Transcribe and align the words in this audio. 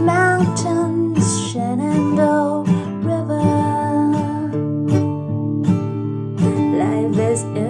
Mountains, 0.00 1.50
Shenandoah 1.50 2.64
River. 3.02 3.42
Life 6.78 7.18
is. 7.18 7.67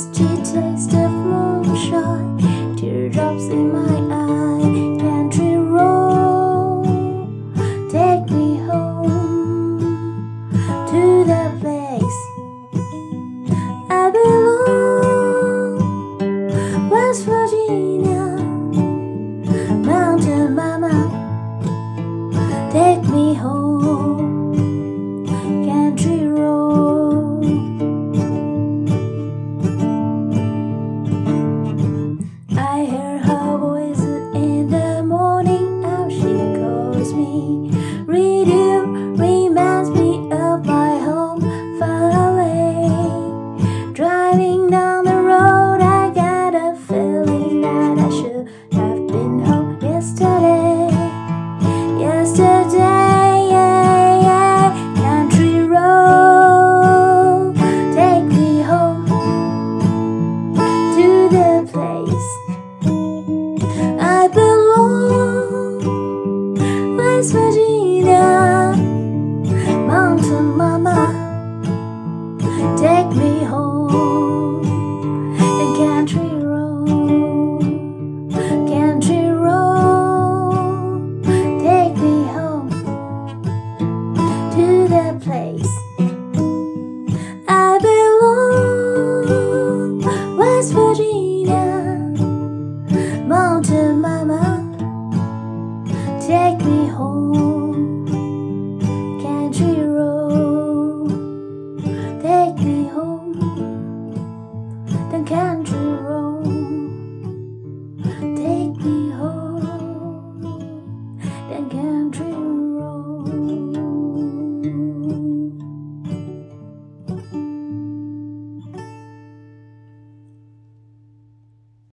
She 0.00 0.24
taste 0.24 0.94
of 0.94 1.09